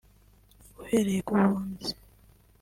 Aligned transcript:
uhereye 0.81 1.21
ku 1.27 1.33
bunzi 1.41 1.91